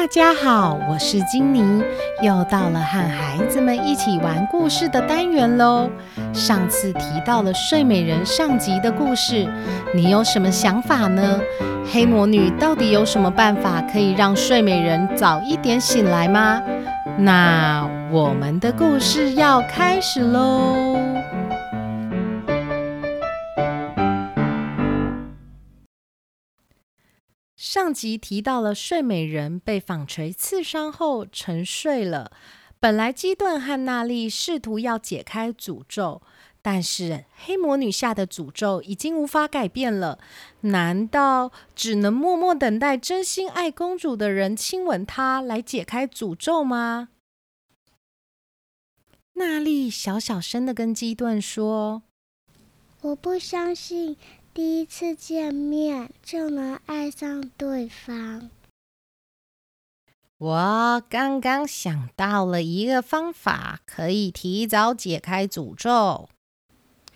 [0.00, 1.82] 大家好，我是金妮，
[2.22, 5.90] 又到了和孩子们一起玩故事的单元喽。
[6.32, 9.44] 上次提到了睡美人上集的故事，
[9.92, 11.40] 你有什么想法呢？
[11.92, 16.62] 黑魔女到底有什么办法可以让睡美人早一点醒来吗？
[17.18, 20.96] 那我们的故事要开始喽。
[27.58, 32.30] 上集提到了睡美人被纺锤刺伤后沉睡了。
[32.78, 36.22] 本来基顿和娜丽试图要解开诅咒，
[36.62, 40.20] 但是黑魔女下的诅咒已经无法改变了。
[40.60, 47.08] 难道只能默默等待真心爱公主的人亲吻她来解开诅咒吗？
[49.32, 52.04] 娜丽小小声的跟基顿说
[53.02, 54.16] ：“我不相信。”
[54.58, 58.50] 第一次见面就能爱上对方。
[60.36, 66.28] 我刚刚想到了一个方法，可以提早解开诅咒。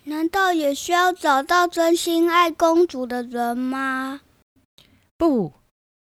[0.05, 4.21] 难道也需要找到真心爱公主的人吗？
[5.17, 5.51] 不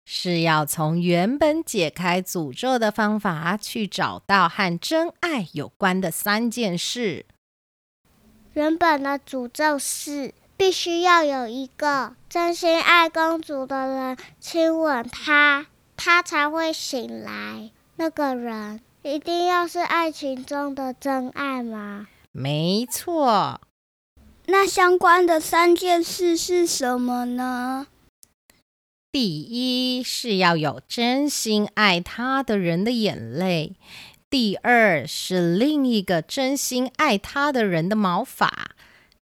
[0.05, 7.27] 是要从原本解开诅咒的方法去找到和真爱有关的三件事。
[8.55, 10.34] 原本的诅咒是。
[10.59, 17.70] 必须要有一个真心爱公主的人亲吻她，她才会醒来。
[17.95, 22.09] 那个人一定要是爱情中的真爱吗？
[22.33, 23.61] 没错。
[24.47, 27.87] 那相关的三件事是什么呢？
[29.12, 33.77] 第一是要有真心爱他的人的眼泪；
[34.28, 38.72] 第二是另一个真心爱他的人的毛发。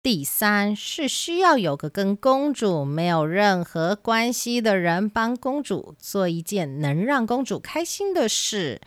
[0.03, 8.81] 第三是需要有个跟公主没有任何关系的人帮公主做一件能让公主开心的事，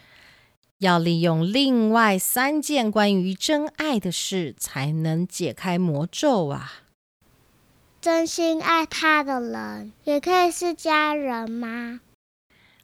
[0.80, 6.81] 要利用另外三件关于真爱的事才能解开魔咒啊！
[8.02, 12.02] 真心爱他的人也可以是家人吗？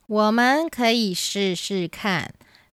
[0.08, 2.34] 我们可以试试看，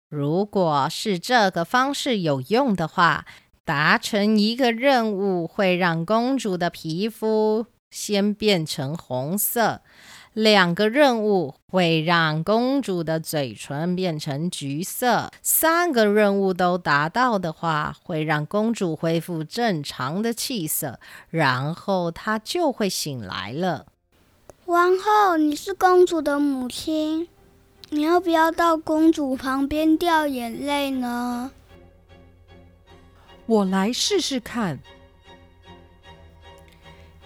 [0.08, 3.24] 如果是这个方式有用的话。
[3.64, 9.80] 达成一个任务会让公主的皮肤先变成红色，
[10.34, 20.98] 两个任务会让公主的嘴唇变成橘色，三个任务都达到的话，会让公主恢复正常的气色，
[21.30, 23.86] 然后她就会醒来了。
[24.66, 27.28] 王后，你是公主的母亲，
[27.90, 31.52] 你要不要到公主旁边掉眼泪呢？
[33.46, 34.78] 我来试试看。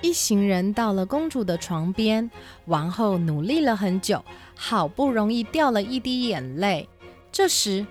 [0.01, 2.31] 一行人到了公主的床边，
[2.67, 4.25] 王后努力了很久，
[4.55, 6.89] 好不容易掉了一滴眼泪。
[7.33, 7.85] 这时，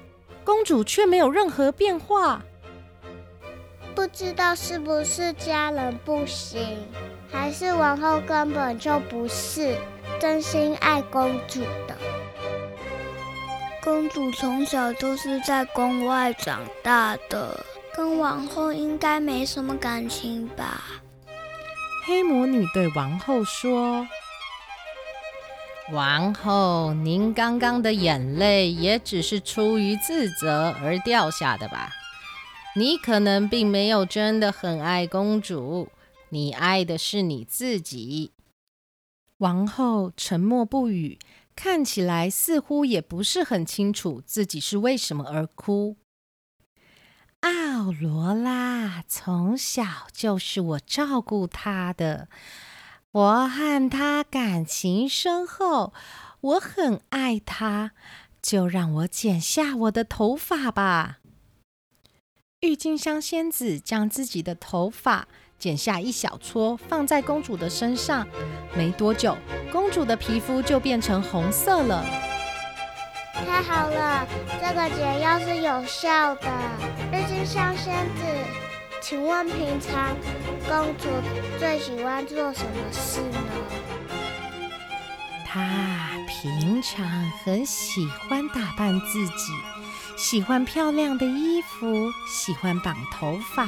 [0.46, 2.42] 公主却没有任何变化。
[3.94, 6.78] 不知道是不是家人不行，
[7.30, 9.76] 还是王后根本就不是
[10.20, 11.98] 真心爱公主的。
[13.84, 17.66] 公主从小就是在宫外长大的。
[17.97, 20.84] 跟王后应该没什么感情吧？
[22.06, 24.08] 黑魔女对王后说
[25.91, 31.91] ：“王后，您刚刚的眼泪也只是出于自责而掉下的吧？
[32.75, 35.90] 你可能并没有真的很爱公主，
[36.30, 38.31] 你爱的是你自己。”
[39.40, 41.18] 王后沉默不语，
[41.56, 45.97] 看起来似乎也不是很清楚自己是为什么而哭。
[47.42, 52.28] 奥罗拉从小就是我照顾她的，
[53.12, 55.94] 我和她感情深厚，
[56.42, 57.92] 我很爱她，
[58.42, 61.20] 就让我剪下我的头发吧。
[62.62, 65.28] 郁金香仙子将自己的头发
[65.59, 68.28] 剪下一小撮，放在公主的身上，
[68.75, 69.38] 没多久，
[69.72, 72.04] 公主的皮肤就变成红色了。
[73.45, 74.28] 太好了，
[74.62, 76.48] 这个解药是有效的。
[77.12, 78.24] 郁金香仙子，
[79.01, 80.16] 请问平常
[80.68, 81.07] 公主
[81.60, 83.39] 最喜欢做什么事呢？
[85.45, 85.63] 她
[86.28, 87.06] 平常
[87.44, 89.54] 很喜欢打扮自己，
[90.18, 93.68] 喜欢漂亮的衣服，喜欢绑头发。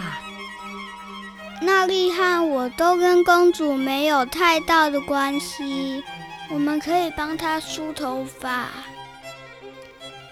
[1.62, 6.04] 那丽和我都跟公主没有太大的关系，
[6.50, 8.68] 我们可以帮她梳头发。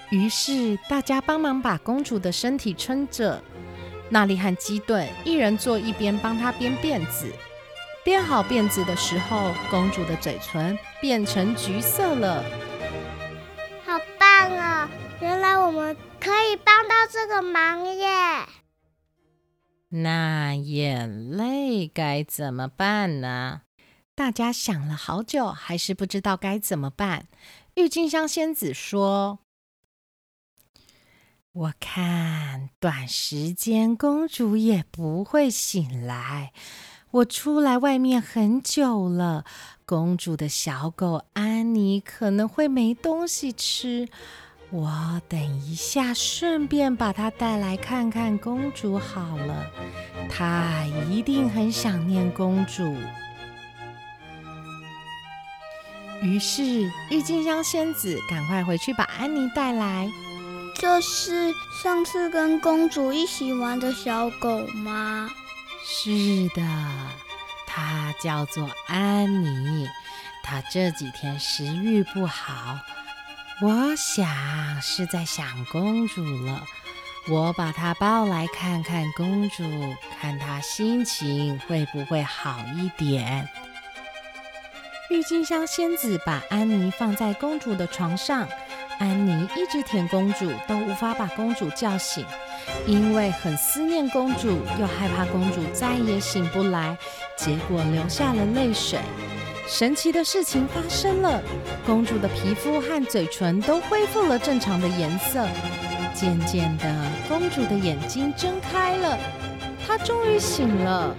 [0.10, 3.44] 于是大家帮忙把公主的身体撑着。
[4.10, 7.32] 娜丽和基顿一人坐一边，帮她编辫子。
[8.06, 12.42] 编好辫子的时候，公主的嘴唇变成橘色了。
[13.86, 14.90] 好棒啊！
[15.20, 18.08] 原来我们可以帮到这个忙耶。
[19.90, 23.64] 那眼泪该怎么办呢？
[24.16, 27.28] 大家想了好久，还是不知道该怎么办。
[27.76, 29.40] 郁金香仙子说
[31.58, 36.52] ：“我看短时间公主也不会醒来。
[37.10, 39.44] 我出来外面很久了，
[39.84, 44.08] 公主的小狗安妮可能会没东西吃。”
[44.70, 49.66] 我等一下，顺便把它带来看看公主好了。
[50.30, 52.84] 她一定很想念公主。
[56.22, 60.08] 于是，郁金香仙子赶快回去把安妮带来。
[60.80, 65.28] 这是上次跟公主一起玩的小狗吗？
[65.84, 66.62] 是的，
[67.66, 69.88] 它叫做安妮。
[70.44, 72.80] 它这几天食欲不好。
[73.60, 76.64] 我想是在想公主了，
[77.28, 79.64] 我把它抱来看看公主，
[80.22, 83.50] 看她心情会不会好一点。
[85.10, 88.48] 郁金香仙子把安妮放在公主的床上，
[89.00, 92.26] 安妮一直舔公主，都无法把公主叫醒，
[92.86, 94.48] 因为很思念公主，
[94.80, 96.98] 又害怕公主再也醒不来，
[97.38, 99.00] 结果流下了泪水。
[99.68, 101.42] 神奇的事情发生了，
[101.86, 105.48] 公主的皮肤和嘴唇都恢复了正常的颜色。
[106.14, 109.18] 渐渐的，公主的眼睛睁开了，
[109.86, 111.16] 她终于醒了。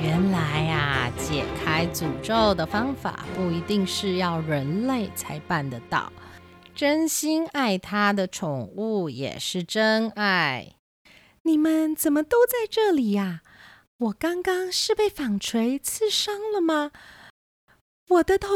[0.00, 6.12] 原来啊，解开诅咒的方法不一定是要人类才办得到，
[6.74, 10.76] 真心爱他的宠物也是真爱。
[11.42, 13.42] 你们怎么都在这里呀？
[13.98, 16.92] 我刚刚是被纺锤刺伤了吗？
[18.08, 18.48] 我的头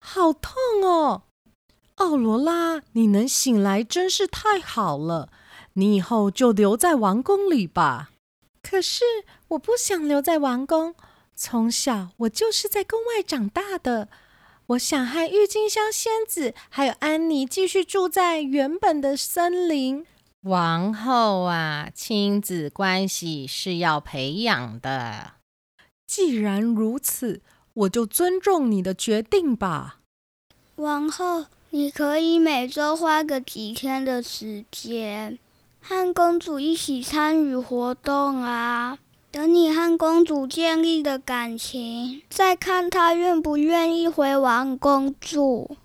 [0.00, 1.22] 好痛哦，
[1.96, 5.30] 奥罗拉，你能醒来真是太好了。
[5.74, 8.10] 你以后就留在王宫里吧。
[8.62, 9.04] 可是
[9.48, 10.96] 我不想留在王宫，
[11.36, 14.08] 从小我就是在宫外长大的。
[14.68, 20.06] 我想和郁金香仙子还有安妮继续住在原本的森林。
[20.42, 25.32] 王后啊，亲子关系是要培养的。
[26.06, 27.42] 既然如此。
[27.80, 29.98] 我就尊重你的决定吧，
[30.76, 31.44] 王后。
[31.68, 35.38] 你可以每周花个几天的时间，
[35.82, 38.96] 和公主一起参与活动啊。
[39.36, 45.76] 等你和公主建立了感情，再看她愿不愿意回王宫住。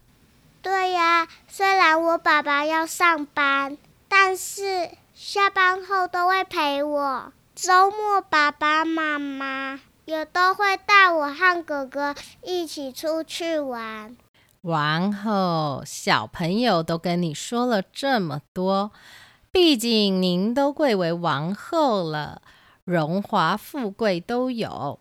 [0.62, 3.78] 对呀，虽然我爸爸要上班，
[4.08, 7.34] 但是下班后都会陪我。
[7.54, 9.82] 周末，爸爸妈妈。
[10.06, 14.16] 也都会带我和哥哥一起出去玩。
[14.62, 18.92] 王后，小朋友都跟你说了这么多，
[19.52, 22.42] 毕竟您都贵为王后了，
[22.92, 25.00] 荣华富贵都有。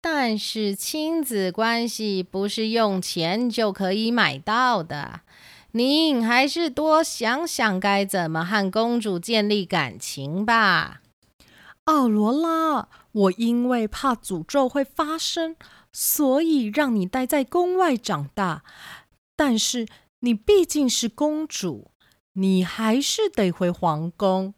[0.00, 5.20] 但是亲子关系不是用钱就可以买到的，
[5.70, 11.00] 您还是多想想该怎么和公主建立感情吧。
[11.84, 12.88] 奥罗拉。
[13.12, 15.54] 我因为怕诅咒会发生，
[15.92, 18.62] 所以让你待在宫外长大。
[19.36, 19.86] 但是
[20.20, 21.90] 你毕竟是公主，
[22.32, 24.54] 你还是得回皇宫。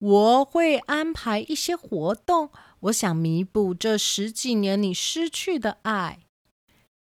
[0.00, 6.20] 我会安排一些活动，我想弥补这十几年你失去的爱。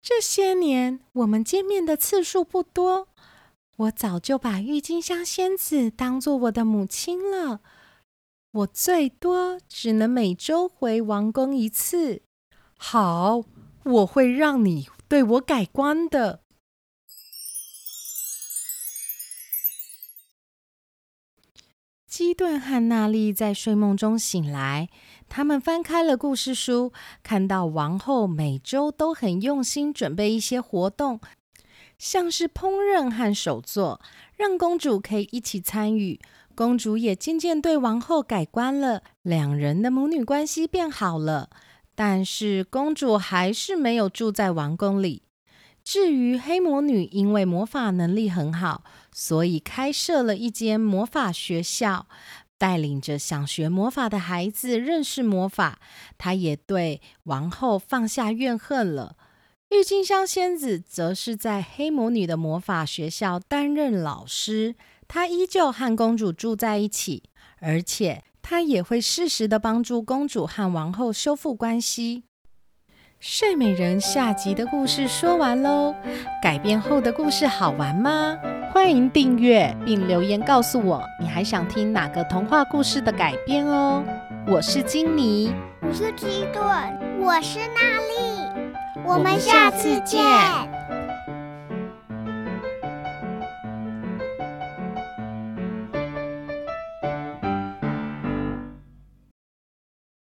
[0.01, 3.07] 这些年我们见面的次数不多，
[3.77, 7.61] 我早就把郁金香仙子当做我的母亲了。
[8.51, 12.21] 我最多只能每周回王宫一次。
[12.77, 13.43] 好，
[13.83, 16.41] 我会让你对我改观的。
[22.19, 24.89] 基顿和娜丽在睡梦中醒来，
[25.29, 26.91] 他们翻开了故事书，
[27.23, 31.21] 看到王后每周都很用心准备一些活动，
[31.97, 34.01] 像是烹饪和手作，
[34.35, 36.19] 让公主可以一起参与。
[36.53, 41.49] 公主也渐渐对王后改观了，两人的母女关系变好了。
[41.95, 45.23] 但是公主还是没有住在王宫里。
[45.91, 52.05] 至于黑魔女，因为魔法能力很好，所以开设了一间魔法学校，
[52.59, 55.79] 带领着想学魔法的孩子认识魔法。
[56.15, 59.15] 她也对王后放下怨恨了。
[59.69, 64.75] 郁金香仙子则是在黑魔女的魔法学校担任老师。
[65.07, 67.23] 她依旧和公主住在一起，
[67.61, 72.25] 而且她也会适时的帮助公主和王后修复关系。
[73.19, 75.93] 睡美人下集的故事说完喽，
[76.41, 78.37] 改编后的故事好玩吗？
[78.71, 84.01] 欢迎订阅并留言告诉我，你还想听哪个童话故事的改编哦。
[84.47, 86.63] 我是金妮，我是基顿，
[87.19, 90.23] 我是娜丽，我们下次见。